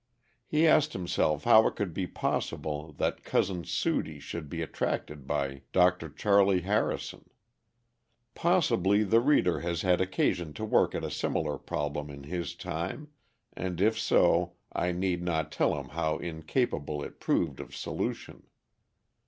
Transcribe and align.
He 0.47 0.65
asked 0.65 0.93
himself 0.93 1.43
how 1.43 1.67
it 1.67 1.75
could 1.75 1.93
be 1.93 2.07
possible 2.07 2.91
that 2.93 3.23
Cousin 3.23 3.63
Sudie 3.63 4.19
should 4.19 4.49
be 4.49 4.63
attracted 4.63 5.27
by 5.27 5.61
Dr. 5.73 6.09
Charley 6.09 6.61
Harrison. 6.61 7.29
Possibly 8.33 9.03
the 9.03 9.19
reader 9.19 9.59
has 9.59 9.83
had 9.83 10.01
occasion 10.01 10.53
to 10.53 10.65
work 10.65 10.95
at 10.95 11.03
a 11.03 11.11
similar 11.11 11.59
problem 11.59 12.09
in 12.09 12.23
his 12.23 12.55
time, 12.55 13.09
and 13.53 13.79
if 13.79 13.99
so 13.99 14.53
I 14.73 14.91
need 14.91 15.21
not 15.21 15.51
tell 15.51 15.79
him 15.79 15.89
how 15.89 16.17
incapable 16.17 17.03
it 17.03 17.19
proved 17.19 17.59
of 17.59 17.75
solution. 17.75 18.47